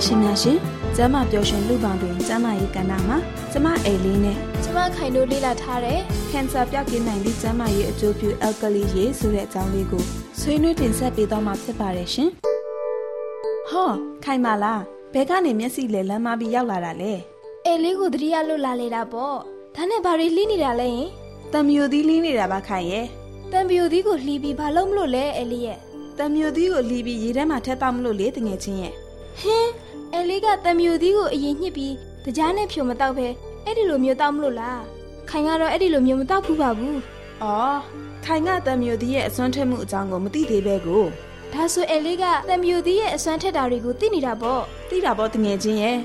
[0.00, 0.58] ရရှိများရှင်
[0.96, 3.16] ကျမပျော်ရွှင်လူပေါင်းတွင်ကျမရေးကဏ္ဍမှာ
[3.52, 5.98] ကျမအိမ်လေးနဲ့ကျမခိုင်တို့လေ့လာထားတဲ့
[6.32, 10.02] ကန်ဆာပြောက်ကင်းနိုင်သည့်ကျမရေးအကျိုးပြုအယ်ကလီရေးဆိုတဲ့အကြောင်းလေးကို
[10.40, 12.30] ဆွေးနွေးတင်ဆက်ပေးသွားမှာဖြစ်ပါတယ်ရှင်။
[13.70, 13.90] ဟော
[14.24, 17.12] ခိုင်ပါလားဘဲကနေမျက်စိလဲလမ်းမပြီးရောက်လာတာလေ။
[17.66, 19.36] အိမ်လေးကိုတတိယလွတ်လာလေတာပေါ့။
[19.76, 21.10] ဒါနဲ့ဘာတွေလှိနေတာလဲယင်။
[21.52, 23.06] တံမြူသီးလင်းနေတာပါခိုင်ရဲ့
[23.52, 25.78] တံမြူသီးကိုလှီးပြီးဘာလို့မလို့လဲအဲလေးရဲ့
[26.18, 28.94] တံမြူသီးကိုလှီးပြီးရေထဲမှာထည့်တောက်မလို့လေတငယ်ချင်းရဲ့
[29.40, 29.70] ဟင်း
[30.14, 31.94] အဲလေးကတံမြူသီးကိုအရင်ညှစ်ပြီး
[32.24, 33.26] တကြားနဲ့ဖြိုမတောက်ပဲ
[33.64, 34.82] အဲ့ဒီလိုမျိုးတောက်မလို့လား
[35.30, 36.98] ခိုင်ကတော့အဲ့ဒီလိုမျိုးမတောက်ဘူးပါဘူး
[37.42, 37.78] အော်
[38.24, 41.04] ခိုင်ကတံမြူသီးရဲ့အစွမ်းထက်မှုအကြောင်းကိုမသိသေးပဲကို
[41.52, 45.98] ဒါဆိုအဲလေးကတံမြူသီးရဲ့အစွမ်းထက်တာတွေကိုသိနေတာပေါ့သိတာပေါ့တငယ်ချင်းရဲ့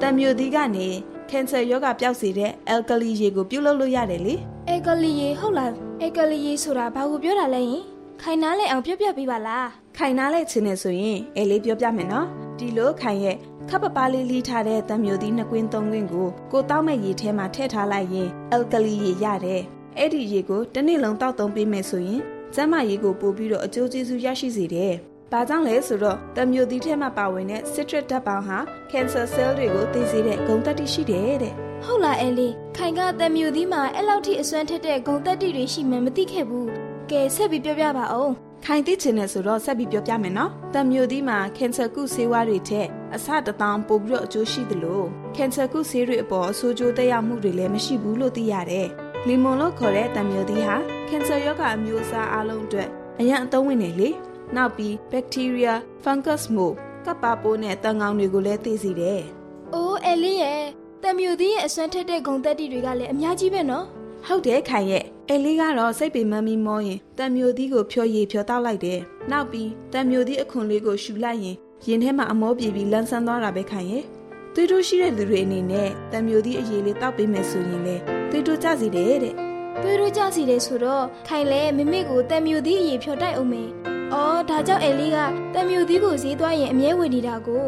[0.00, 0.88] တံမြူသီးကနေ
[1.30, 4.34] ကင်ဆာရောဂါပျောက်စေတဲ့အယ်ကလီရေကိုပြုတ်လုပ်လို့ရတယ်လေ
[4.68, 7.82] အယ်ကလီရေဟုတ်လားအယ်ကလီရေဆိုတာဘာကိုပြောတာလဲယင်
[8.22, 12.26] ခိုင်နားလဲအောင်ပြောပြပေးပါလားခိုင်နားလဲချင်းနေဆိုရင်အဲလေးပြောပြမယ်နော်
[12.58, 13.36] ဒီလိုခိုင်ရဲ့
[13.68, 19.62] ခပ်ပပလေးလီးထားတဲ့တံမျိုးသီးနှစ်ကွင်းသုံးကွင်းကိုကိုတောက်မဲ့ရေထဲမှာထည့်ထားလိုက်ရင်အယ်ကလီရေရတယ်
[19.98, 22.22] အဲ့ဒီရေကိုတစ်နေ့လုံးတောက်သုံးပေးမယ်ဆိုရင်
[22.54, 24.94] ကျန်းမာရေးကိုပို့ပြီးတော့အကျိုးကျေးဇူးရရှိစေတယ်။
[25.32, 28.58] ဘာကြောင့်လဲဆိုတော့တမျိုးသီးထဲမှာပါဝင်တဲ့ citric ဓာတ်ပေါင်းဟာ
[28.92, 36.66] cancer cell တွေကိုသိစေတဲ့ဂုဏ်သတ္တိရှိတယ်တဲ့။ဟုတ်လားအဲလေးခိုင်ကတမျိုးသီးမှာအဲ့လောက်ထိအစွမ်းထက်တဲ့ဂုဏ်သတ္တိတွေရှိမှမသိခဲ့ဘူး။
[37.10, 38.32] ကဲဆက်ပြီးပြောပြပါအောင်။
[38.64, 45.02] ခိုင်သိချင်တယ်ဆိုတော့ဆက်ပြီးပြောပြမယ်နော်။တမျိုးသီးမှာ cancer ကုဆေးဝါးတွေထက်အဆတထောင်ပိုပြီးတော့အကျိုးရှိသလို
[45.36, 48.88] cancer ကုဆေးတွေအပေါ်အဆိုးကျိုးသက်ရောက်မှုတွေလည်းမရှိဘူးလို့သိရတယ်။
[49.26, 50.76] လီမွန်လို့ခေါ်တဲ့တမျိုးသီးဟာ
[51.08, 52.88] cancer ရောဂါအမျိုးအစားအလုံးအတွက်
[53.20, 54.10] အရန်အသုံးဝင်နေလေ။
[54.56, 59.20] နောက်ပြီး bacteria, fungus မို့ကပ်ပါပိုးနဲ့တန်ကောင်တွေကိုလည်းသိစေတယ်။
[59.74, 60.62] အိုးအဲလေးရဲ့
[61.02, 63.84] တံမြူသီးရဲ့အစွမ်းထက်တဲ့ဂုံသက်တီတွေကလည်းအများကြီးပဲနော်။
[64.26, 69.00] ဟုတ်တယ်ခိုင်ရဲ့အဲလေးကတော့စိတ်ပေမမီမောရင်တံမြူသီးကိုဖြောရည်ဖြောတောက်လိုက်တယ်။
[69.30, 74.04] နောက်ပြီးတံမြူသီးအခွန်လေးကိုရှူလိုက်ရင်ရင်ထဲမှာအမောပြေပြီးလန်းဆန်းသွားတာပဲခိုင်ရဲ့။
[74.54, 77.96] သွေးတိုးရှိတဲ့လူတွေအနေနဲ့တံမြူသီးအရည်လေးတောက်ပေးမယ်ဆိုရင်လေ
[78.30, 79.34] သွေးတိုးကျစီတယ်တဲ့။
[79.82, 83.70] သွေးတိုးကျစီတယ်ဆိုတော့ခိုင်လဲမိမိကိုတံမြူသီးအရည်ဖြောတိုက်အောင်မယ်။
[84.14, 85.16] အော်ဒါကြောင့်အဲလီက
[85.54, 87.66] တံမြူသီးကိုဈေးသွားရင်အမြဲဝယ်နေတာကို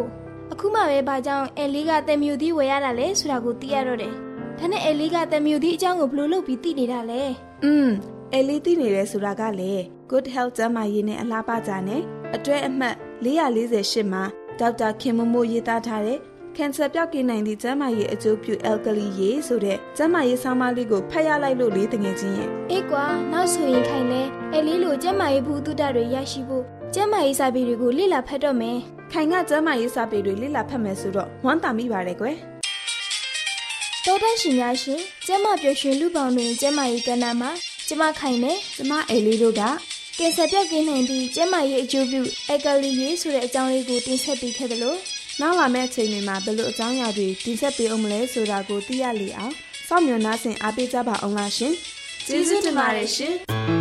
[0.53, 4.13] အခုမှပဲဘာကြောင့်အဲလီကတံမြူသီးဝယ်ရတာလဲဆိုတာကိုသိရတော့တယ်
[4.59, 7.23] ဒါနဲ့အဲလီကတံမြူသီးအကြောင်းကိုဘယ်လိုလုပ်ပြီးသိနေတာလဲ
[7.65, 7.89] อืม
[8.35, 9.73] အဲလီသိနေတယ်ဆိုတာကလေ
[10.11, 12.03] Good Health ကျန်းမာရေးနဲ့အလားပါကြနဲ့
[12.35, 12.95] အတွဲအမှတ်
[13.25, 14.23] 448မှာ
[14.61, 16.19] ဒေါက်တာခင်မမိုးရေးသားထားတဲ့
[16.57, 24.23] ကန်ဆာပြောက်ကင်းနိုင်သည့်ကျန်းမာရေးအကျိုးပြုအယ်ကလီရေဆိုတဲ့ကျန်းမာရေးဆောင်းပါးလေးကိုဖတ်ရလိုက်လို့လေးတငယ်ချင်းရဲ့အေးကွာနောက်ဆိုရင်ခိုင်လဲ
[24.55, 26.65] အဲလေးလိုကျန်းမာရေးဘူးတုဒ္ဒတွေရရှိဖို့
[26.95, 28.77] ကျန်းမာရေးစာပေတွေကိုလေ့လာဖတ်တော့မယ်
[29.13, 32.37] ခိုင်ကကျန်းမာရေးစာပေတွေလေ့လာဖတ်မယ်ဆိုတော့ဝမ်းသာမိပါတယ်ကွယ်
[34.05, 37.51] တောတရှင်များရှင်ကျမပျော်ရွှင်လူပေါင်းတွင်ကျမရေးကဏ္ဍမှာ
[37.89, 39.63] ကျမခိုင်နဲ့ကျမအေလေးတို့က
[40.19, 44.99] ကင်ဆာပြောက်ကင်းနိုင်သည့်ကျမရေးအကျိုးပြုအက်ကလီရေးဆိုတဲ့အကြောင်းလေးကိုတင်ဆက်ပေးခဲ့တယ်လို့
[45.41, 49.55] နောက်လာမယ့်အချိန်တွေမှာဘယ်လိုအကြောင်းအရာတွေတင်ဆက်ပေးအောင်မလဲဆိုတာကိုသိရလေအောင်
[49.89, 51.75] စောင့်မျှော်နှားဆင်အားပေးကြပါအောင်လားရှင်
[52.27, 53.80] ကျေးဇူးတင်ပါတယ်ရှင်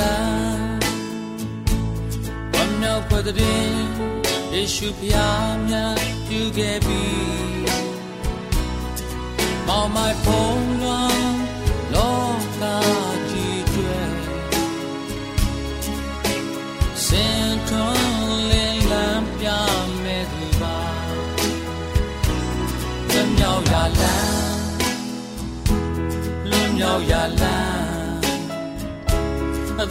[0.00, 0.70] လန်း
[2.52, 3.68] ဝမ်းမြောက်ဖွယ်တဲ့
[4.52, 5.96] ယေရှုဖျားမြတ်
[6.26, 7.02] ပြုခဲ့ပြီ
[9.66, 10.10] မောင်မို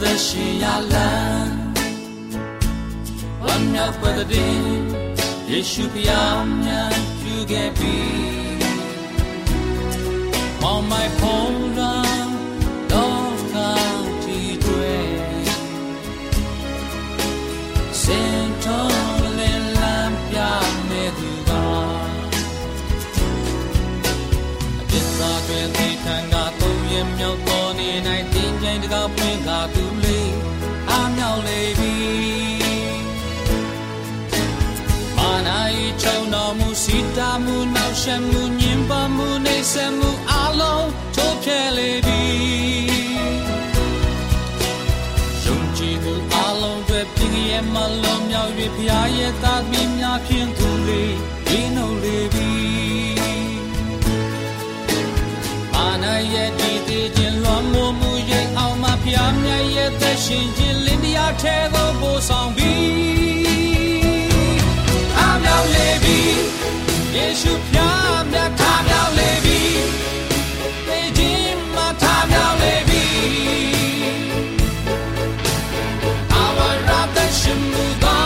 [0.00, 1.56] သက်ရှင်ရလန်း
[3.44, 4.56] ဝမ်းမြောက်ပွက်တဲ့
[5.50, 7.96] ယေရှုဖျားမြတ်ပြုခဲ့ပြီ
[10.72, 11.06] on my
[37.44, 42.22] မူနောက်ရှက်မှုညင်ပါမှုနေဆက်မှုအလုံးချိုးဖျက်လေပြီ
[45.44, 51.14] ယုံကြည်သူအလုံးတွေပြင်းရဲ့မလုံးမြောက်၍ဖျားရဲ့သားသမီးများဖြင့်သူလေး
[51.46, 52.50] ဒီနှုတ်လေပြီ
[55.72, 62.50] မာနာရဲ့ဒီတည်ခြင်းလွန်မှုမှုရဲ့အောင်မဖျားမြတ်ရဲ့သက်ရှင်ခြင်းလင်းတရားထဲသို့ပို့ဆောင်
[67.16, 69.60] ယေရှုဖျားမြတ်ထားမြောက်လေပြီ
[70.86, 73.04] ပေခြင်းမထားမြောက်လေပြီ
[76.42, 78.16] Our rather shimu da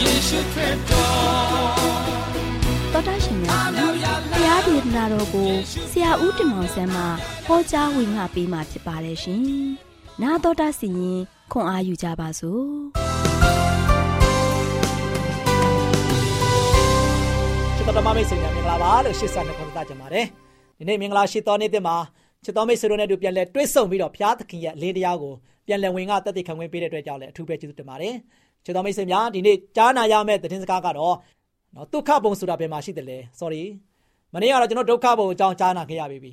[0.00, 1.18] ယေရှုခရစ်တော်
[2.92, 5.50] တော်တာရှင်များခင်ဗျာတရားဒေသနာတော်ကို
[5.90, 7.02] ဆရာဦးတင်မောင်ဆန်းမှ
[7.46, 9.42] ဟောကြားဝင်ငါပေးมาဖြစ်ပါတယ်ရှင်။
[10.22, 11.20] နာတော်တာစီရင်
[11.52, 12.68] ခွန်အားယူကြပါစို့။
[17.88, 20.26] ချစ်တော်မမိတ်ဆွေများမင်္ဂလာပါလို့ရှစ်ဆနဲ့ခေါ်သကြပါတယ်
[20.78, 21.96] ဒီနေ့မင်္ဂလာရှိတော်နေ့တင်မှာ
[22.44, 25.32] ချစ်တော်မိတ်ဆွေတို့နဲ့တို့ပြန်လဲတွဲဆုံပြီးတော့ဘုရားသခင်ရဲ့လေးတရားကို
[25.66, 28.14] ပြန်လဲဝင်ကတက်တည်ခံခွင့်ပေးတဲ့အတွက်ကြောင့်လည်းအထူးပဲကျေးဇူးတင်ပါတယ်
[28.64, 31.14] ချစ်တော်မိတ်ဆွေများဒီနေ့ကြားနာရမယ့်သတင်းစကားကတော့
[31.74, 33.62] နော်ဒုက္ခဘုံဆိုတာဘယ်မှာရှိတယ်လဲ sorry
[34.34, 36.32] မနေ့ကတော့ကျွန်တော်ဒုက္ခဘုံအကြောင်းကြားနာခဲ့ရပြီ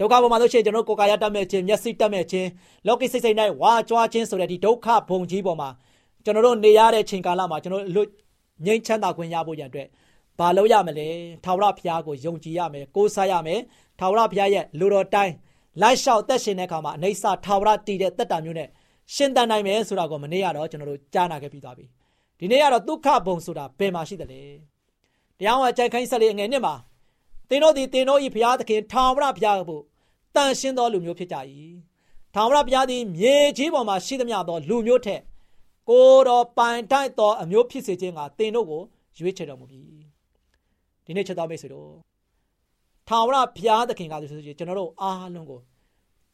[0.00, 2.48] ဒုက္ခဘုံမှာဆိုရှင်ကျွန်တော်ကိုယ်ကာယတတ်မဲ့ခြင်းမျက်စိတတ်မဲ့ခြင်း
[2.86, 5.68] လောကီစိတ်စိတ်၌ဝါကြွားခြင်းဆိုတဲ့ဒီဒုက္ခဘုံကြီးပေါ်မှာ
[6.24, 8.08] ကျွန်တော်တို့နေရတဲ့ချိန်ကာလမှာကျွန်တော်တို့
[8.66, 9.88] ငြိမ်းချမ်းသာခွင့်ရဖို့ရန်အတွက်
[10.38, 11.08] ဘာလို့ရမလဲ
[11.44, 13.60] ထာဝရဘုရားကိုယုံကြည်ရမယ်ကိုးစားရမယ်
[13.98, 15.34] ထာဝရဘုရားရဲ့လူတော်တိုင်း
[15.80, 18.68] လိုက်လျှောက်သက်ရှင်တဲ့အခါမှာအနေဆာထာဝရတည်တဲ့တက်တာမျိုးနဲ့
[19.14, 21.86] ရှင်တန်နိုင်မယ်ဆိုတာကိုမနေ့ကတော့ကျွန်တော်တို့ကြားနာခဲ့ပြီးသွားပြီ
[22.38, 24.42] ဒီနေ့ကတော့ဒုက္ခဘုံဆိုတာဘယ်မှာရှိတယ်လဲ
[25.38, 26.74] တရားဝင်အကြိုက်ခိုင်းဆက်လေးအငယ်နှစ်မှာ
[27.48, 29.80] သင်တို့သည်သင်တို့၏ဘုရားသခင်ထာဝရဘုရားကို
[30.34, 31.36] တန်ရှင်းသောလူမျိုးဖြစ်ကြ၏
[32.34, 35.20] ထာဝရဘုရားသည်မြေကြီးပေါ်မှာရှိသမျှသောလူမျိုးထက်
[35.88, 38.82] ကိုတော်ပိုင်တိုက်သောအမျိုးဖြစ်စေခြင်းကသင်တို့ကို
[39.18, 39.91] ရွေးချယ်တော်မူပြီ
[41.06, 41.90] ဒီနေ့ချက်တော်မိတ်ဆွေတို့
[43.08, 45.60] ထာဝရဘုရားသခင်ကဆိုရင်ကျွန်တော်တို့အားလုံးကို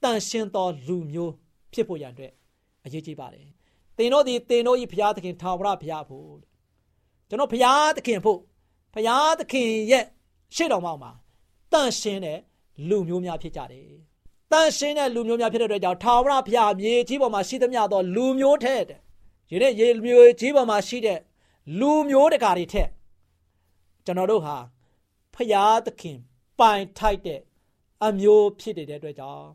[0.02, 1.32] တန်ရှင်းသောလူမျိုး
[1.72, 2.32] ဖြစ်ဖို့ရန်အတွက်
[2.84, 3.46] အရေးကြီးပါတယ်
[3.96, 6.28] သင်တို့ဒီသင်တို့ဤဘုရားသခင်ထာဝရဘုရားဖို့
[7.28, 8.38] ကျွန်တော်ဘုရားသခင်ဖို့
[8.94, 10.04] ဘုရားသခင်ရဲ့
[10.54, 11.10] ရှေ့တော်မှာမှာ
[11.72, 12.38] တန်ရှင်းတဲ့
[12.88, 13.88] လူမျိုးများဖြစ်ကြတယ်
[14.52, 19.00] တန်ရှင်းတဲ့လူမျိုးများဖြစ်တဲ့အတွက်ကြောင့်ထာဝရဘုရားမြေကြီးပေါ်မှာရှိသမျှသောလူမျိုးထဲတဲ့
[19.48, 21.18] ဒီနေ့ရေမျိုးကြီးပေါ်မှာရှိတဲ့
[21.80, 22.88] လူမျိုးတကာတွေထက်
[24.08, 24.56] ကျွန်တော်တို့ဟာ
[25.34, 26.18] ဖရာသခင်
[26.58, 27.40] ပိုင်ထိုက်တဲ့
[28.04, 29.46] အမျိုးဖြစ်တဲ့အတွက်ကြောင့်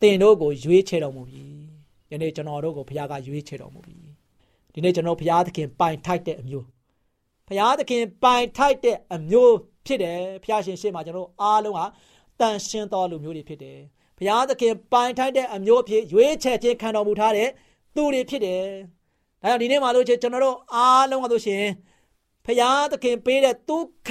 [0.00, 1.44] တင်တို့ကိုရွေးချယ်တော်မူပြီ
[2.10, 3.96] ယနေ့ကျွန်တော်တို့ကိုဖရာကရွေးချယ်တော်မူပြီ
[4.72, 6.66] ဒီနေ့ကျွန်တော်ဖရာသခင်ပိုင်ထိုက်တဲ့အမျိုး
[7.48, 9.54] ဖရာသခင်ပိုင်ထိုက်တဲ့အမျိုး
[9.86, 11.84] ဖြစ်တယ်ဖရာရှင်ရှေ့မှာကျွန်တော်အားလုံးဟာ
[12.40, 13.78] တန်ရှင်းတော်လူမျိုးတွေဖြစ်တယ်
[14.18, 17.48] ဖရာသခင်ပိုင်ထိုက်တဲ့အမျိုးအဖြစ်ရွေးချယ်ခြင်းခံတော်မူထားတဲ့
[17.94, 18.62] သူတွေဖြစ်တယ်
[19.42, 21.64] ဒါကြောင့်ဒီနေ့မှာလို့ချင်းကျွန်တော်တို့အားလုံးကဆိုရှင်
[22.44, 24.10] ဖရာသခင်ပေးတဲ့ဒုက္ခ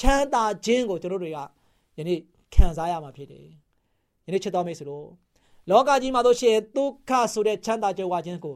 [0.00, 1.38] ချမ်းသာခြင်းကိုကျွန်တော်တွေက
[1.98, 2.18] ယနေ့
[2.54, 3.46] ခံစားရမှာဖြစ်တယ်။
[4.26, 5.06] ယနေ့ချစ်တော်မိတ်ဆွေတို့
[5.70, 8.54] လောကကြီးမှာဆိုရှင်ဒုက္ခဆိုတဲ့ချမ်းသာကြွယ်ဝခြင်းကို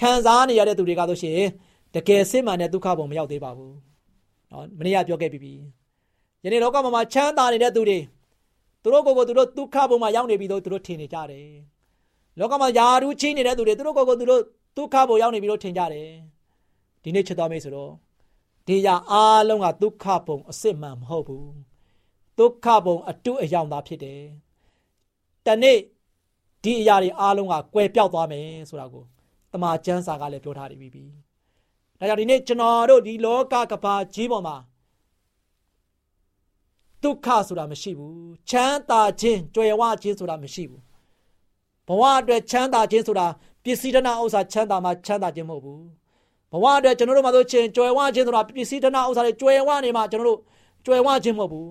[0.00, 1.38] ခံစားနေရတဲ့သူတွေကဆိုရှင်
[1.94, 3.72] တကယ်စစ်မှန်တဲ့ဒုက္ခဘုံမရောက်သေးပါဘူး။
[4.50, 5.52] နော်မနေ့ကပြောခဲ့ပြီးပြီ။
[6.44, 7.98] ယနေ့လောကမှာချမ်းသာနေတဲ့သူတွေ
[8.82, 11.48] သူတို့ကိုယ်ကိုသူတို့ဒုက္ခဘုံမှာရောက်နေပြီးတော့သူတို့ထင်နေကြတယ်။
[12.38, 14.42] လောကမှာယာရူးချင်းနေတဲ့သူတွေသူတို့ကိုယ်ကိုသူတို့
[14.76, 16.08] ဒုက္ခဘုံရောက်နေပြီးတော့ထင်ကြတယ်။
[17.02, 17.90] ဒီနေ့ချစ်တော်မိတ်ဆွေတို့
[18.68, 21.52] ဒီရအားလုံးကဒုက္ခဘုံအစစ်မှန်မဟုတ်ဘူး
[22.38, 24.22] ဒုက္ခဘုံအတုအယောင်သာဖြစ်တယ်
[25.46, 25.78] တနေ့
[26.64, 29.04] ဒီအရာတွေအားလုံးကကွယ်ပြောက်သွားမယ်ဆိုတာကို
[29.52, 31.04] တမန်ကျမ်းစာကလည်းပြောထားပြီးပြီ
[31.98, 34.56] ဒါကြောင့်ဒီနေ့ကျွန်တော်တို့ဒီလောကကဘာကြီးပေါ်မှာ
[37.02, 40.82] ဒုက္ခဆိုတာမရှိဘူးချမ်းသာခြင်းကြွယ်ဝခြင်းဆိုတာမရှိဘူး
[41.86, 43.26] ဘဝအတွက်ချမ်းသာခြင်းဆိုတာ
[43.64, 45.97] ပစ္စည်းတနာဥစ္စာချမ်းသာမှချမ်းသာခြင်းမဟုတ်ဘူး
[46.52, 50.38] ဘဝအတွက်ကျွန်တော်တို့မှာဆိုချင်းကြွယ်ဝခြင်းဆိုတာပစ္စည်းတနာဥစ္စာတွေကြွယ်ဝနေမှကျွန်တော်တို့
[50.86, 51.70] ကြွယ်ဝခြင်းမဟုတ်ဘူး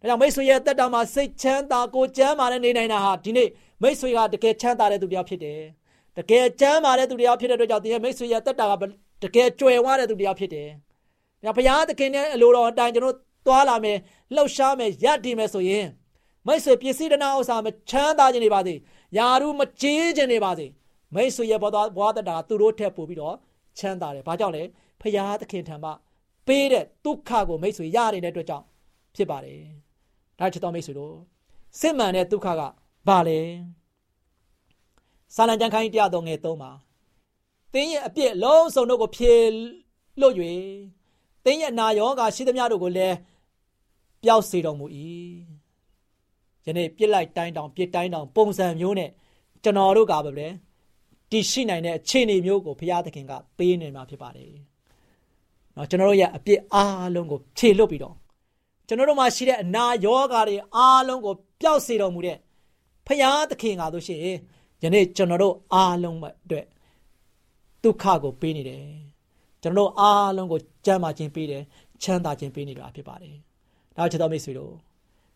[0.00, 3.48] ဒါကြောင့်မိတ်ဆွေရဲ့တက်တာမှာစိတ်ချမ်းသာကိုကျမ်းမာနဲ့နေနိုင်တာဟာဒီနေ့
[3.82, 5.60] မိတ်ဆွေကတကယ်ချမ်းသာတဲ့သူတစ်ယောက်ဖြစ်တယ်
[6.16, 8.72] တကယ်ကျမ်းမာတဲ့သူတစ်ယောက်ဖြစ်တဲ့အတွက်ကြောင့်ဒီမိတ်ဆွေရဲ့တက်တာက
[9.22, 10.68] တကယ်ကြွယ်ဝတဲ့သူတစ်ယောက်ဖြစ်တယ်
[11.44, 13.98] ဒါဘုရားသခင်ရဲ့အလိုတော်အတိုင်းကျွန်တော်သွားလာမယ်
[14.34, 15.86] လှုပ်ရှားမယ်ရည်တည်မယ်ဆိုရင်
[16.46, 18.74] မိတ်ဆွေပစ္စည်းတနာဥစ္စာမချမ်းသာခြင်းနေပါစေ
[19.16, 20.66] ယာရုမကြေးခြင်းနေပါစေ
[21.14, 23.36] မိတ်ဆွေရဲ့ဘဝဘဝတတာသူတို့ထက်ပိုပြီးတော့
[23.78, 24.62] ချမ်းသာတယ်။ဘာကြောင့်လဲ။
[25.00, 25.90] ဖရာသခင်ထံမှ
[26.46, 28.64] ပေးတဲ့ဒုက္ခကိုမိတ်ဆွေရနေတဲ့အတွက်ကြောင့်
[29.16, 29.60] ဖြစ်ပါတယ်။
[30.38, 31.14] ဒါချစ်တော်မိတ်ဆွေတို့
[31.80, 32.62] စစ်မှန်တဲ့ဒုက္ခက
[33.08, 33.40] ဘာလဲ။
[35.34, 36.70] စာလံကျမ်းခိုင်းတရားတော်ငယ်၃မှာ
[37.72, 39.34] တင်းရဲ့အပြစ်လုံးစုံတို့ကိုဖြေ
[40.20, 40.34] လွတ်၍
[41.44, 43.16] တင်းရဲ့နာယောဂါရှိသမျှတို့ကိုလည်း
[44.22, 44.86] ပျောက်စေတော်မူ၏
[46.66, 49.10] ယနေ့ပြစ်လိုက်တိုင်းတောင်ပြစ်တိုင်းတောင်ပုံစံမျိုးနဲ့
[49.62, 50.48] ကျွန်တော်တို့ကပဲလေ
[51.31, 54.51] တည်ရှိနိုင်တဲ့အခြေအနေမျိုးကိုဘုရားသခင်ကပေးနေမှာဖြစ်ပါတယ်။
[55.73, 58.15] เนาะကျွန်တော်တို့ရဲ့အပြစ်အားလုံးကိုဖြေလွတ်ပြီးတော့
[58.87, 62.37] ကျွန်တော်တို့မှာရှိတဲ့အနာယောဂါတွေအားလုံးကိုပျောက်စေတော်မူတဲ့
[63.07, 64.19] ဘုရားသခင်ကဆိုရှင်
[64.83, 66.65] ယနေ့ကျွန်တော်တို့အားလုံးအတွက်
[67.83, 68.83] ဒုက္ခကိုပေးနေတယ်။
[69.61, 71.63] ကျွန်တော်တို့အားလုံးကိုကြမ်းမာခြင်းပေးတယ်
[72.03, 73.35] ချမ်းသာခြင်းပေးနေတာဖြစ်ပါတယ်။
[73.97, 74.73] ဒါချစ်တော်မိတ်ဆွေတို့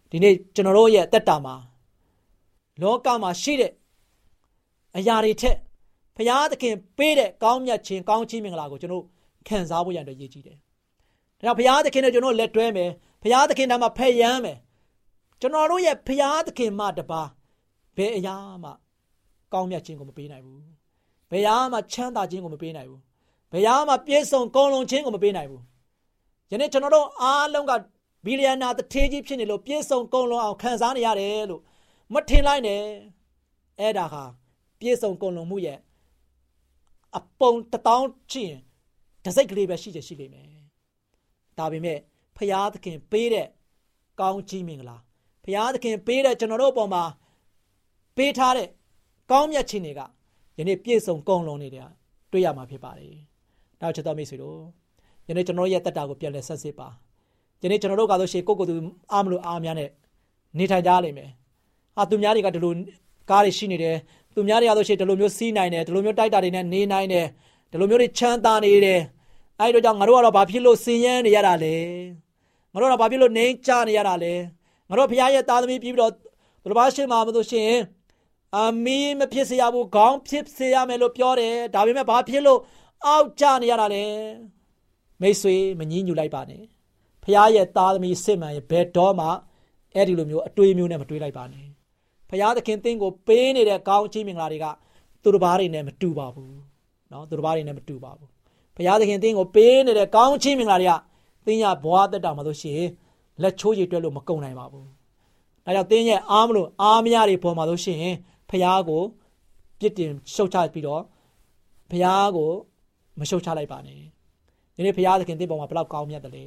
[0.10, 1.56] ဒီနေ့ကျွန်တော်တို့ရဲ့တက်တာမှာ
[2.82, 3.72] လောကမှာရှိတဲ့
[4.98, 5.58] အရာတွေထက်
[6.21, 9.05] ဘုရားသခင်ပေးတဲ့ကောင်းမြတ်ခြင်းကောင်းချီးမင်္ဂလာကိုကျွန်တော်
[9.49, 10.57] ခံစားဖို့ရတဲ့ရည်ကြီးတယ်။
[11.39, 12.91] ဒါကြောင့်ဘုရားသခင်နဲ့ကျွန်တော်လက်တွဲမယ်။
[13.23, 14.59] ဘုရားသခင်နာမှာဖက်ယမ်းမယ်။
[15.41, 17.23] ကျွန်တော်တို့ရဲ့ဘုရားသခင်မှတပါ
[17.97, 18.71] ဘယ်အရာမှ
[19.53, 20.61] ကောင်းမြတ်ခြင်းကိုမပေးနိုင်ဘူး။
[21.31, 23.01] ဘယ်အရာမှချမ်းသာခြင်းကိုမပေးနိုင်ဘူး။
[23.53, 25.63] ဘယ်အရာမှပြည့်စုံကုန်လုံခြင်းကိုမပေးနိုင်ဘူး။
[26.51, 27.73] ယနေ့ကျွန်တော်တို့အားလုံးက
[28.27, 31.63] ဘီလီယံနာတထေးကြီးဖြစ်နေလို့ပြည့်စုံကုန်လုံအောင်ခံစားနေရတယ်လို့
[32.13, 32.83] မထင်လိုက်နဲ့။
[33.81, 34.25] အဲ့ဒါဟာ
[34.81, 35.79] ပြည့်စုံကုန်လုံမှုရဲ့
[37.17, 38.57] အပုံတထောင်ချင်း
[39.25, 40.49] တစိတ်ကလေးပဲရှိချင်ရှိလိမ့်မယ်
[41.59, 41.99] ဒါပေမဲ့
[42.37, 43.47] ဖရာသခင်ပေးတဲ့
[44.21, 44.97] ကောင်းချီးမင်္ဂလာ
[45.45, 47.03] ဖရာသခင်ပေးတဲ့ကျွန်တော်တို့အပေါ်မှာ
[48.17, 48.69] ပေးထားတဲ့
[49.31, 50.01] ကောင်းမြတ်ခြင်းတွေက
[50.59, 51.87] ယနေ့ပြည့်စုံကုန်လုံးနေတဲ့
[52.33, 53.15] တွေ့ရမှာဖြစ်ပါတယ်။
[53.81, 54.59] နောက်ချက်တော်မိတ်ဆွေတို့
[55.29, 56.89] ယနေ့ကျွန်တော်ရဲ့တက်တာကိုပြန်လဲဆက်စစ်ပါ။
[57.63, 58.75] ယနေ့ကျွန်တော်တို့ကဆိုရှင်ကိုကိုသူ
[59.13, 59.91] အားမလို့အားများနဲ့
[60.59, 61.31] နေထိုင်ကြလိမ့်မယ်။
[61.97, 62.73] ဟာသူများတွေကဒီလို
[63.31, 63.97] ကားတွေရှိနေတယ်
[64.35, 67.27] သူများတွေရလို့ရှိရင်ဒီလိုမျိုးစီးနိုင်တယ်ဒီလိုမျိုးတိုက်တာတွေနဲ့နေနိုင်တယ်
[67.71, 69.01] ဒီလိုမျိုးတွေချမ်းသာနေတယ်
[69.61, 71.77] အဲဒီတော့ကြောင့်ငါတို့ကတော့ဘာဖြစ်လို့စင်ရမ်းနေရတာလဲ
[72.73, 74.35] ငါတို့ကတော့ဘာဖြစ်လို့နေကြနေရတာလဲ
[74.89, 76.13] ငါတို့ဘုရားရဲ့သားသမီးပြီးပြီးတော့
[76.63, 77.81] ဘုရားရှိမှမလို့ရှိရင်
[78.57, 82.61] အမီးမဖြစ်စေရဘူးခေါင်းဖြစ်စေရမယ်လို့ပြောတယ်ဒါပေမဲ့ဘာဖြစ်လို့
[83.07, 84.05] အောက်ကျနေရတာလဲ
[85.21, 86.63] မိတ်ဆွေမငြင်းညူလိုက်ပါနဲ့
[87.25, 89.27] ဘုရားရဲ့သားသမီးစစ်မှန်ရဲ့ဘယ်တော့မှ
[89.95, 91.70] အဲ့ဒီလိုမျိုးအတွေးမျိုးနဲ့မတွေးလိုက်ပါနဲ့
[92.30, 94.66] ဖရာသခင်သင်ကိုပေးနေတဲ့ကောင်းချီးမင်္ဂလာတွေက
[95.24, 96.56] သူတစ်ပါးတွေနဲ့မတူပါဘူး
[97.10, 98.30] เนาะသူတစ်ပါးတွေနဲ့မတူပါဘူး
[98.78, 100.94] ဖရာသခင်သင်ကိုပေးနေတဲ့ကောင်းချီးမင်္ဂလာတွေက
[101.46, 102.82] သင်ရဘွားတက်တာမှာဆိုရှင်
[103.42, 104.88] လက်ချိုးရည်တွက်လို့မကုန်နိုင်ပါဘူး
[105.66, 108.02] ဒါကြောင့်သင်ရဲ့အားမလို့အားမရတွေပေါ်မှာဆိုရှင်
[108.50, 109.02] ဖရာကို
[109.80, 111.02] ပြစ်တင်ရှုတ်ချပြီးတော့
[111.92, 112.52] ဖရာကို
[113.20, 114.00] မရှုတ်ချလိုက်ပါနဲ့
[114.76, 116.46] ဒီနေ့ဖရာသခင်သင်ပေါ်မှာဘယ်လောက်ကောင်းမြတ်တယ်လဲ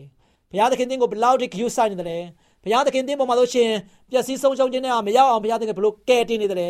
[0.50, 2.18] ဘုရားသခင်သင်ကိုဘယ်လောက်ထိဂရုစိုက်နေတယ်လဲ
[2.63, 3.69] ဘုရားသခင်သင်ပေါ်မှာလို့ရှင်
[4.11, 6.69] ပျက်စီးဆုံးရှုံးခြင်းနဲ့မရောက်အောင်ဘုရားသခင်ဘလို့ကယ်တင်နေတယ်လဲ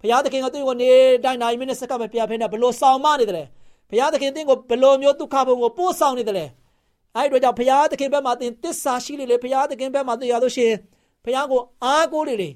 [0.00, 0.92] ဘုရားသခင်ကသူ့ကိုနေ
[1.24, 3.44] တိုင်းနိုင်မိနစ်စက္ကန့်မပြတ်ဖဲနဲ့ဘလို့ဆောင်မနေတယ်လဲ
[3.90, 6.46] ဘုရားသခင်သင်ကိုဘလို့မျိုးဒုက္ခဘုံကိုပို့ဆောင်နေတယ်လဲ
[7.16, 10.72] အဲ့ဒီတော့ကြောင့်ဘုရားသခင်ဘက်မှာသင်တစ္ဆာရှိလေလေဘုရားသခင်ဘက်မှာသင်ရလို့ရှင်
[11.24, 12.50] ဘုရားကိုအားကိုးလေလေ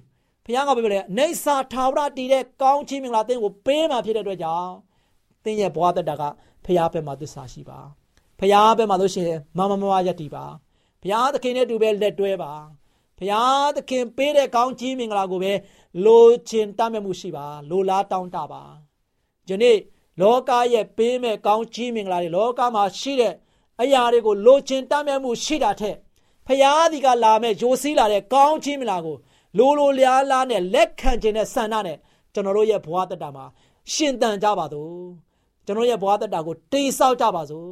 [0.46, 4.70] ဘုရားကပြောလေနေစာထာဝရတည်တဲ့ကောင်းချီးမင်္ဂလာသင်ကိုပေးမှဖြစ်တဲ့အတွက်ကြောင့်
[5.44, 6.22] သင်ရဲ့ဘဝတတက
[6.64, 7.78] ဘုရားဘက်မှာတစ္ဆာရှိပါ
[8.40, 10.44] ဘုရားဘက်မှာလို့ရှင်မမမမယက်တည်ပါ
[11.02, 12.52] ဘုရားသခင်နဲ့တူပဲလက်တွဲပါ
[13.18, 15.52] ဘုရားသခင်ပေးတဲ့ကောင်းချီးမင်္ဂလာကိုပဲ
[16.04, 18.62] လိုချင်တတ်မြတ်မှုရှိပါလိုလားတောင်းတပါ
[19.48, 19.78] ယနေ့
[20.20, 23.34] လောကရဲ့ပေးမဲ့ကောင်းချီးမင်္ဂလာတွေလောကမှာရှိတဲ့
[23.82, 25.96] အရာတွေကိုလိုချင်တတ်မြတ်မှုရှိတာထက်
[26.46, 29.16] ဖျားဒီကလာမဲ့ယိုစီးလာတဲ့ကောင်းချီးမင်္ဂလာကို
[29.58, 31.98] လိုလိုလျားလားနဲ့လက်ခံခြင်းနဲ့ဆန္ဒနဲ့
[32.32, 33.44] ကျွန်တော်တို့ရဲ့ဘဝတတမှာ
[33.92, 34.92] ရှင်သန်ကြပါစို့
[35.66, 37.70] ကျွန်တော်ရဲ့ဘဝတတကိုတိမ်ဆောက်ကြပါစို့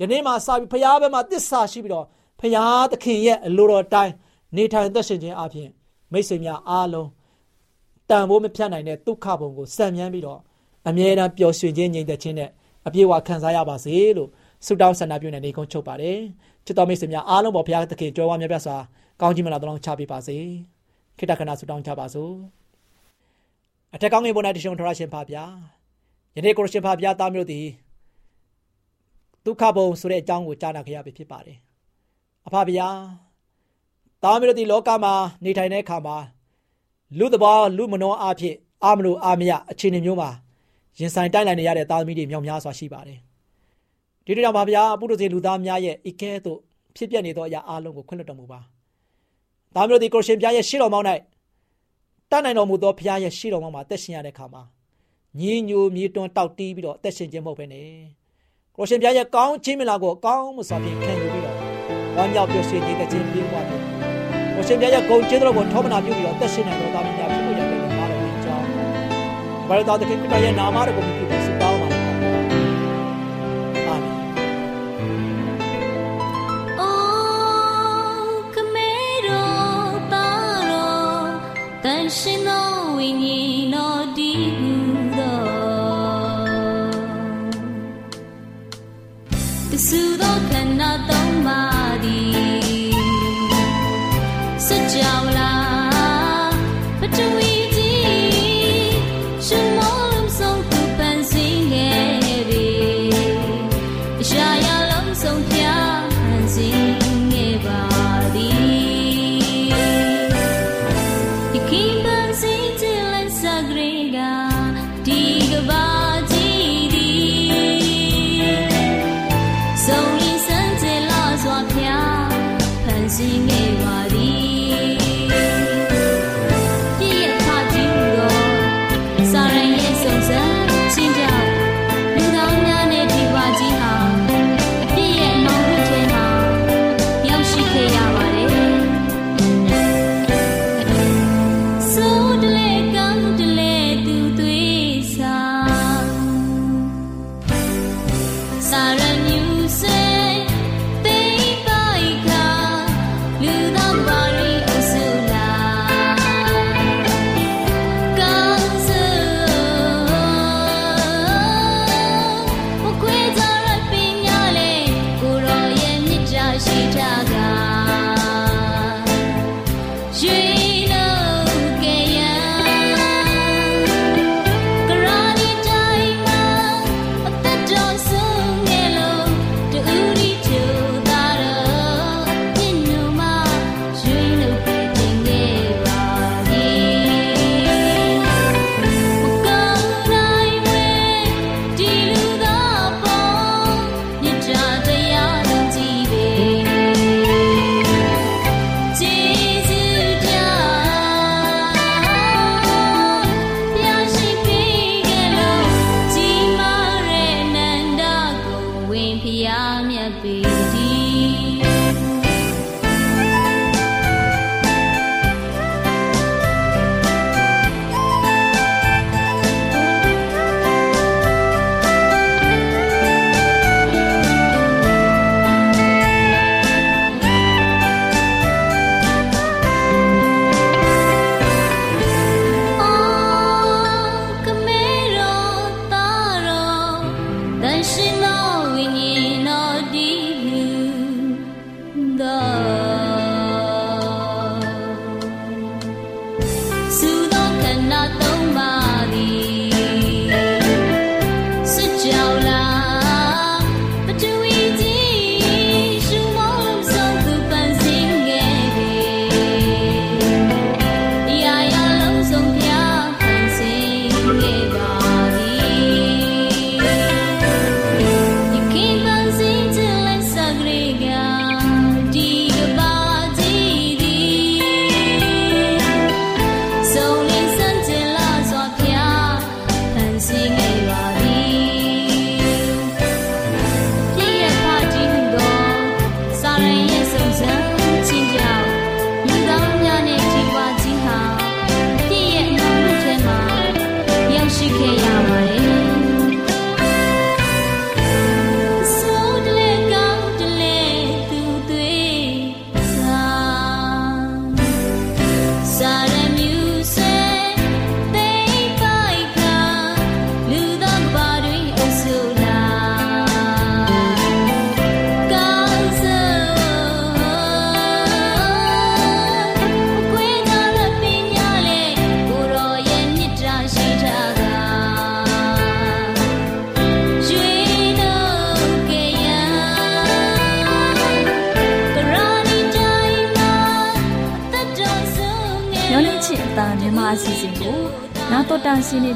[0.00, 2.06] ယနေ့မှာစပြီးဖျားဘက်မှာတစ္ဆာရှိပြီးတော့
[2.40, 4.12] ဖရာသခင်ရဲ့အလိုတော်တိုင်း
[4.56, 5.68] နေထိုင်သက်ရှင်ခြင်းအပြင်
[6.12, 7.08] မိတ်ဆွေများအားလုံး
[8.08, 10.40] တန်ဖိုးမဖြတ်နိုင်တဲ့ဒုက္ခဘုံကိုစံမြန်းပြီးတော့
[10.88, 12.50] အမြဲတမ်းပျော်ရွှင်ခြင်းငြိမ်သက်ခြင်းနဲ့
[12.86, 14.30] အပြည့်အဝခံစားရပါစေလို့
[14.66, 16.18] ဆုတောင်းဆန္ဒပြုနေနေကုန်းချုပ်ပါတယ်
[16.64, 18.76] ချစ်တော်မိတ်ဆွေများအားလုံးပေါ်ဘုရားသခင်ကြွယ်ဝမြတ်ပြစွာ
[19.20, 20.36] ကောင်းချီးမလာတော်ချပေးပါစေ
[21.18, 22.32] ခိတ္တခဏဆုတောင်းကြပါစို့
[23.94, 25.44] အထက်ကောင်းငယ်ပေါ်၌တရှင်ထရရှင်ပါဗျာ
[26.36, 27.66] ယနေ့ကိုရှင်ပါဗျာသားမျိုးသည်
[29.44, 31.58] ဒုက္ခဘုံဆိုတဲ့အကြောင်းကိုကြားနာခဲ့ရပြီဖြစ်ပါတယ်
[32.46, 32.88] အဖဗျာ
[34.22, 36.16] သားမျိုးတို့ဒီလောကမှာနေထိုင်တဲ့အခါမှာ
[37.18, 40.30] လူသဘောလူမနောအဖြစ်အာမလို့အာမရအခြေအနေမျိုးမှာ
[40.98, 43.18] ရင်ဆိုင်တိုက်လိုက်နေရတဲ့သားသမီးတွေမြောက်များစွာရှိပါတယ်
[44.24, 46.58] ဒီတို့ကြောင့်ပါဗျာပုရိသေလူသားများရဲ့ဤကဲသို့
[46.96, 48.60] ဖြစ်ပျက်နေသောအရာအလုံးကိုခွင့်လွှတ်တော်မူပါ
[49.74, 51.06] ဒါမျိုးဒီကိုရှင်ပြားရဲ့ရှေ့တော်မောင်း၌
[52.30, 54.62] တတ်နိုင်တော်မူသောဘုရားရဲ့ရှေ့တော်မောင်းမှာတက်ရှင်ရတဲ့အခါမှာ
[55.38, 57.88] ညီညိုမြေတွန်းတောက်တီးပြီးတော့တက်ရှင်ခြင်းမဟုတ်ဘဲနဲ့
[58.76, 61.65] ကိုရှင်ပြားရဲ့ကောင်းခြင်းမလားကိုကောင်းမှုစွာဖြင့်ခံယူပြီးတော့
[62.16, 63.80] ဝမ်းမြောက်ပျော်ရွှင်နေတဲ့ခြင်းပြီးသွားတယ်
[64.54, 68.66] ကိုရှင်ပြားရဲ့ဂုဏ်ကျေးဇူးတော်ကိုထောပနာပြုပြီးတော့တက်ရှင်နိုင်တော်သားမင်းများဖြစ်ဖို့ရတဲ့မာတော်ကြီးကြောင်း
[69.68, 71.98] ဘာလို့တော်တခင်ခရစ်တော်ရဲ့နာမတော်ကိုမြည်ပြီးဆုတောင်းပါလဲ
[73.86, 74.16] အာမင်
[76.80, 76.94] အို
[78.54, 78.90] ကမေ
[79.28, 80.28] ရောတာ
[80.70, 81.22] ရော
[81.84, 81.86] တ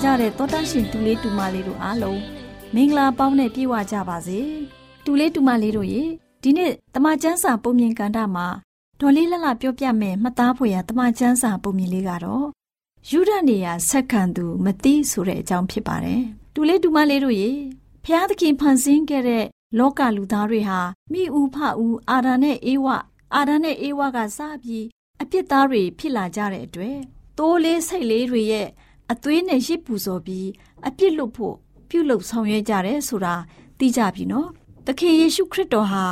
[0.03, 2.21] ကြတဲ့တောတန့်ရှင်တူလေးတူမလေးတို့အားလုံး
[2.75, 4.39] မင်္ဂလာပေါင်းနဲ့ပြည့်ဝကြပါစေ
[5.05, 6.03] တူလေးတူမလေးတို့ရေ
[6.43, 8.47] ဒီနေ့တမချန်းစာပုံမြင်ကန်တာမှာ
[9.01, 12.47] ဒေါ်လေးလှလှပြောပြမယ်မှတ်သားဖွယ်ရတမချန်းစာပုံမြင်လေးကတော့
[13.11, 16.23] ယူဒနေရဆက်ခံသူမသိဆိုတဲ့အကြောင်းဖြစ်ပါတယ်
[16.55, 17.51] တူလေးတူမလေးတို့ရေ
[18.05, 19.45] ဖျားသခင်ဖန်ဆင်းခဲ့တဲ့
[19.79, 20.81] လောကလူသားတွေဟာ
[21.13, 22.87] မိဦးဖဦးအာဒာနဲ့အေဝ
[23.35, 24.87] အာဒာနဲ့အေဝကစပြီး
[25.23, 26.99] အပြစ်သားတွေဖြစ်လာကြတဲ့အတွက်
[27.39, 28.69] တိုးလေးစိတ်လေးတွေရဲ့
[29.13, 30.49] အသွေးနဲ့ရစ်ပူဇော်ပြီး
[30.87, 31.55] အပြစ်လွတ်ဖို့
[31.89, 33.35] ပြုလုပ်ဆောင်ရွက်ကြတယ်ဆိုတာ
[33.79, 34.49] သိကြပြီနော်။
[34.87, 36.05] သခင်ယေရှုခရစ်တော်ဟာ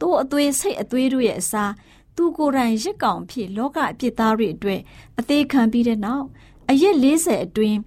[0.00, 1.72] တိုးအသွေးစိတ်အသွေးတို့ရဲ့အစား
[2.16, 4.80] သူကိုယ်တိုင်ရစ်ကောင်ဖြစ်လောကအပြစ်သားတွေအတွက်
[5.18, 6.26] အသေးခံပြီးတဲ့နောက်
[6.70, 7.78] အရက်40အတွင်း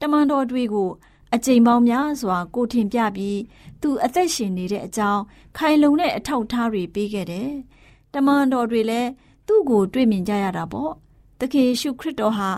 [0.00, 0.90] တမန်တော်တွေကို
[1.34, 3.38] အကြိမ်ပေါင်းများစွာကိုထင်ပြပြီး
[3.82, 5.22] သူအသက်ရှင်နေတဲ့အကြောင်း
[5.56, 7.50] ခိုင်လုံတဲ့အထောက်အထားတွေပေးခဲ့တယ်။
[8.14, 9.10] တမန်တော်တွေလည်း
[9.46, 10.92] သူ့ကိုတွေ့မြင်ကြရတာပေါ့။
[11.38, 12.50] သခင်ယေရှုခရစ်တော်ဟာ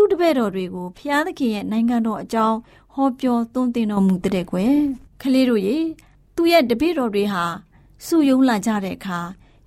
[0.00, 2.58] သူ့တပည့်တော်တွေကိုဖျားသခင်ရဲ့နိုင်ငံတော်အကြောင်း
[2.94, 4.76] ဟောပြောသွန်သင်တော်မူတဲ့ကွယ်
[5.20, 5.76] ခလေးတို့ရေ
[6.36, 7.44] သူ့ရဲ့တပည့်တော်တွေဟာ
[8.06, 9.18] စုယုံလာကြတဲ့အခါ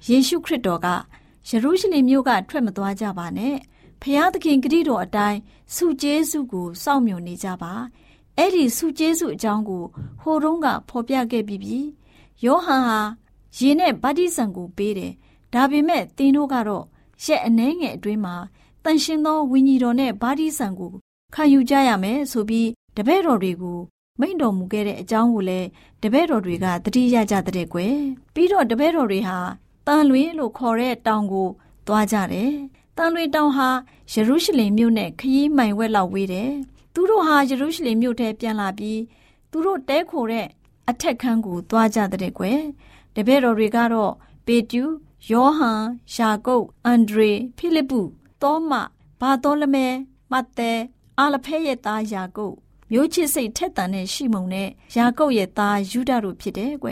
[0.08, 0.88] ယေရှုခရစ်တော်က
[1.50, 3.56] ယေရုရှလင်မြို့ကထွက်မသွားကြပါနဲ့
[4.02, 5.40] ဖျားသခင်ဂရုတော်အတိုင်း
[5.76, 7.74] စုကျေးစုကိုစောင့်မျှော်နေကြပါ
[8.38, 9.84] အဲ့ဒီစုကျေးစုအကြောင်းကို
[10.22, 11.78] ဟိုတုန်းကဖော်ပြခဲ့ပြီးပြီ
[12.46, 13.00] ယောဟန်ဟာ
[13.58, 15.14] ရေနဲ့ဗတ္တိဇံကိုပေးတယ်
[15.54, 16.86] ဒါပေမဲ့သင်တို့ကတော့
[17.24, 18.36] ရက်အနှဲငယ်အတွင်းမှာ
[18.84, 20.92] တန်ရှင်သောဝိညာဉ်တော်နဲ့ဗာဒီဆံကို
[21.36, 23.80] ခံယူကြရမယ်ဆိုပြီးတပည့်တော်တွေကို
[24.20, 25.68] မိန့်တော်မူခဲ့တဲ့အကြောင်းကိုလည်း
[26.04, 27.96] တပည့်တော်တွေကသတိရကြတဲ့ကွယ်
[28.34, 29.38] ပြီးတော့တပည့်တော်တွေဟာ
[29.88, 31.48] တန်လွင်လို့ခေါ်တဲ့တောင်ကို
[31.88, 32.52] သွားကြတယ်
[32.98, 33.70] တန်လွင်တောင်ဟာ
[34.14, 36.52] ယေရုရှလင်မြို့နဲ့ခရီးမိုင်ဝက်လောက်ဝေးတယ်
[36.94, 39.00] သူတို့ဟာယေရုရှလင်မြို့ထဲပြန်လာပြီး
[39.52, 40.48] သူတို့တဲခိုတဲ့
[40.90, 42.60] အထက်ခန်းကိုသွားကြတဲ့ကွယ်
[43.16, 44.14] တပည့်တော်တွေကတော့
[44.46, 44.84] ပေတူ
[45.32, 45.84] ယောဟန်
[46.16, 48.02] ယာကုပ်အန်ဒရေဖိလိပ္ပု
[48.42, 48.74] သောမ
[49.20, 49.88] ဘာသောလမဲ
[50.32, 50.72] မတ်သဲ
[51.18, 52.56] အာလဖဲရဲ့သားယာကုပ်
[52.92, 56.90] မျိုးချစ်စိတ်ထက်သန်တဲ့ရှိမုန်နဲ့ယာကုပ်ရဲ့သားယူဒတို့ဖြစ်တယ်ကွ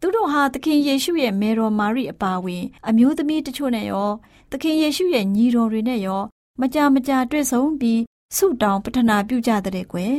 [0.00, 4.10] သူတို့ဟာသခင်ယေရှုရဲ့မေတော်မာရိအပါဝင် အမျိုးသမီးတချို့နဲ့ရော
[4.50, 6.22] သခင်ယေရှုရဲ့ညီတော်တွေနဲ့ရော
[6.60, 8.00] မကြမကြတွေ့ဆုံပြီး
[8.36, 10.18] ဆုတောင်းပတနာပြုကြတဲ့ကွယ်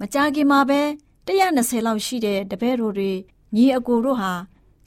[0.00, 0.80] မကြခင်မှာပဲ
[1.28, 3.10] 120လောက်ရှိတဲ့တပည့်တော်တွေ
[3.54, 4.32] ညီအကိုတို့ဟာ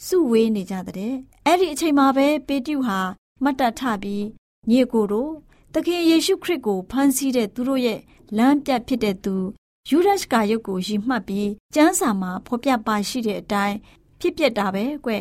[0.05, 1.13] စုဝေးနေကြတဲ့
[1.45, 2.99] အဲ့ဒီအချိန်မှာပဲပေတျုဟာ
[3.43, 4.23] မတ်တထပြီး
[4.69, 5.31] ညီကိုတို့
[5.73, 7.99] သခင်ယေရှုခရစ်ကိုဖန်ဆီးတဲ့သူတို့ရဲ့
[8.37, 9.35] လမ်းပြဖြစ်တဲ့သူ
[9.89, 13.77] ယူဒရှ်ကာယုတ်ကိုရည်မှတ်ပြီးကျမ်းစာမှာဖော်ပြပါရှိတဲ့အတိုင်း
[14.19, 15.11] ဖြစ်ပျက်တာပဲကွ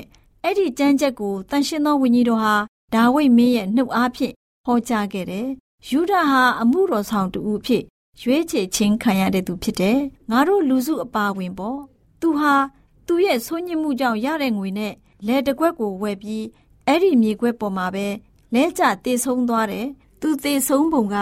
[0.42, 2.54] အဲ့ဒီကျမ်းချက်ကိုတန်ရှင်းသောဝိညာဉ်တော်ဟာ
[2.94, 4.34] ဒါဝိဒ်မင်းရဲ့နှုတ်အားဖြင့်
[4.66, 5.48] ဟောကြားခဲ့တယ်
[5.88, 7.82] ယူဒဟာအမှုတော်ဆောင်တူအဖြစ်
[8.22, 9.98] ရွေးချယ်ခြင်းခံရတဲ့သူဖြစ်တယ်
[10.30, 11.78] ငါတို့လူစုအပါဝင်ပေါ့
[12.20, 12.54] သူဟာ
[13.06, 14.94] သူ့ရဲ့ဆိုးညစ်မှုကြောင့်ရတဲ့ငွေနဲ့
[15.26, 16.44] လဲတကွက်ကိုဝယ်ပြီး
[16.86, 18.06] အဲ့ဒီမြေခွက်ပေါ်မှာပဲ
[18.54, 19.86] လဲကျတေဆုံးသွားတယ်။
[20.20, 21.16] သူတေဆုံးပုံက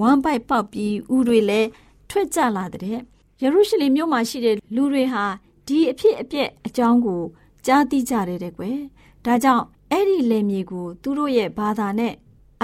[0.00, 1.68] ဝမ်းပိုက်ပေါက်ပြီးဥတွေလည်း
[2.10, 2.98] ထွက်ကြလာတဲ့
[3.42, 5.24] ယေရုရှလင်မြို့မှာရှိတဲ့လူတွေဟာ
[5.66, 7.22] ဒီအဖြစ်အပျက်အကြောင်းကို
[7.66, 8.78] ကြားသိကြတယ်တဲ့ကွယ်။
[9.24, 12.14] ဒါကြောင့်အဲ့ဒီလယ်မြေကိုသူတို့ရဲ့ဘာသာနဲ့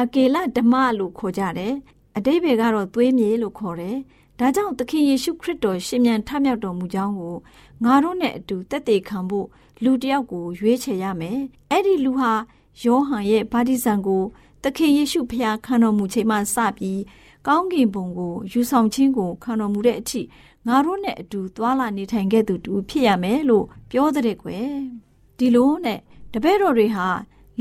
[0.00, 1.74] အကေလဓမ္မလို့ခေါ်ကြတယ်။
[2.16, 3.96] အတိဘယ်ကတော့သွေးမြေလို့ခေါ်တယ်။
[4.38, 7.36] ဒါကြောင့်သခင်ယေရှုခရစ်တော်ရှင်မြန်ထမြောက်တော်မူကြောင်းကို
[7.84, 9.46] ငါတို့နဲ့အတူတက်သေးခံဖို့
[9.84, 11.38] လူတယောက်ကိုရွေးချယ်ရမယ်။
[11.70, 12.32] အဲ့ဒီလူဟာ
[12.80, 14.22] ယောဟန်ရဲ့ဗာတိဇံကို
[14.62, 17.00] သခင်ယေရှုဖျားခံတော်မူချိန်မှစပြီး
[17.46, 20.20] ကောင်းကင်ဘုံကိုယူဆောင်ခြင်းကိုခံတော်မူတဲ့အထိ
[20.66, 24.70] ငါတို့နဲ့အတူသွာလာနေထိုင်ခဲ့သူတူဖြစ်ရမယ်လို့ပြောတဲ့ကွယ်
[25.38, 25.98] ဒီလိုနဲ့
[26.32, 27.06] တပည့်တော်တွေဟာ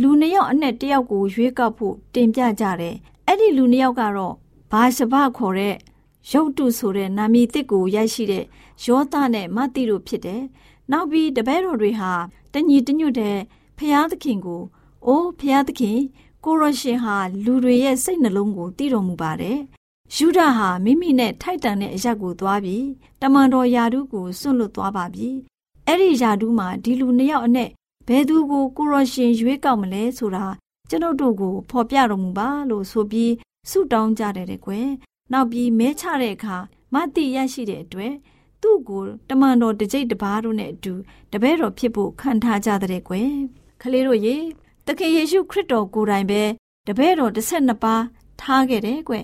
[0.02, 2.95] လူနှစ်ယောက်အနက်တစ်ယောက်ကိုရွေးကောက်ဖို့တင်ပြကြတယ်
[3.28, 4.36] အဲ့ဒီလူနှစ်ယောက်ကတော့
[4.71, 5.76] ဘာရှဘခေါ်တဲ့
[6.32, 8.45] ရုတ်တုဆိုတဲ့နာမည်တစ်ကိုရရှိတဲ့
[8.86, 10.41] ယောသနဲ့မသိတို့ဖြစ်တယ်
[10.91, 12.12] နောက်ပြီးတပည့်တော်တွေဟာ
[12.54, 13.38] တညီတညွတ်တဲ့
[13.78, 14.62] ဖျားသခင်ကို
[15.07, 15.99] အိုးဖျားသခင်
[16.45, 19.57] ကိုရရှင်ဟာလူတွေရဲ့စိတ်နှလုံးကိုတည်တော်မူပါတယ်။
[20.15, 22.85] ယူဒာဟာမိမိနဲ့ထိုက်တန်တဲ့အရက်ကိုသွားပြီး
[23.21, 25.29] တမန်တော်ယာဒုကိုစွန့်လွတ်သွားပါပြီ။
[25.87, 27.69] အဲ့ဒီယာဒုမှာဒီလူနှစ်ယောက်အနက်
[28.07, 30.45] ဘယ်သူကိုကိုရရှင်ရွေးကောက်မလဲဆိုတာ
[30.89, 33.31] ကျွန်ုပ်တို့ကိုဖော်ပြတော်မူပါလို့ဆိုပြီး
[33.69, 34.87] ဆုတောင်းကြတယ်တဲ့ကွယ်။
[35.31, 36.57] နောက်ပြီးမဲချတဲ့အခါ
[36.93, 38.13] မတိရရှိတဲ့အတွက်
[38.61, 40.93] သူ့ကိုတမန်တော်တကြိတ်တပားတို့နဲ့အတူ
[41.31, 43.31] တပည့်တော်ဖြစ်ဖို့ခံထားကြတဲ့ကွယ်။
[43.81, 44.35] ကလေးတို့ရေ
[44.86, 46.41] သခင်ယေရှုခရစ်တော်ကိုယ်တိုင်ပဲ
[46.88, 48.04] တပည့်တော်12ပါး
[48.41, 49.15] ထားခဲ့တယ်ကွ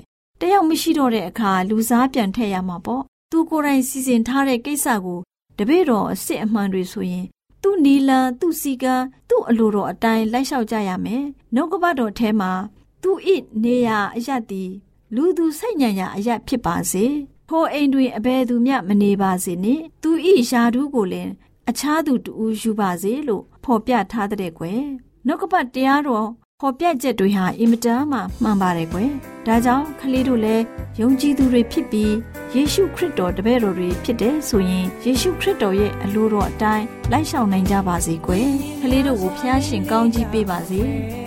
[0.41, 5.19] တယောက်မရှိတော့တဲ့အခါလူစားပြန်ထည့်ရမှာပေါ့သူကိုယ်တိုင်စီစဉ်ထားတဲ့ကိစ္စကို
[5.57, 7.25] တပည့်တော်အစ်စ်အမှန်တွေဆိုရင်
[7.61, 8.95] သူ့နီလန်သူ့စီကံ
[9.29, 12.51] သူ့အလိုတော်အတိုင်းလိုက်လျှောက်ကြရမယ်နှုတ်ကပတ်တော်ထဲမှာ
[13.03, 14.71] သူ့ဤနေရာအရသည်
[15.15, 17.05] လူသူစိတ်ညံရာအရဖြစ်ပါစေ
[17.49, 21.31] ထိုအိမ်တွင်အဘယ်သူမျှမနေပါစေနှင့်သူဤယာဒူးကိုလည်း
[21.69, 24.83] အခြားသူတူယူပါစေလို့ဖော်ပြထားတဲ့ကွယ်
[25.29, 26.27] နှုတ်ကပတ်တရားတော်
[26.59, 29.09] ဖော်ပြချက်တွေဟာအင်မတန်မှမှန်ပါတယ်ကွယ်။
[29.47, 30.63] ဒါကြောင့်ကလေးတို့လည်း
[30.99, 32.13] ယုံကြည်သူတွေဖြစ်ပြီး
[32.55, 38.49] ယေရှုခရစ်တော်တပည့်တော်တွေဖြစ်တဲ့ဆိုရင်ယေရှုခရစ်တော်ရဲ့အလိုတော်အတိုင်းလိုက်ဆောင်နိုင်ကြပါစေကွယ်။
[38.81, 40.81] ကလေးတို့ကိုဖျားရှင်ကောင်းကြီးပေးပါစေ။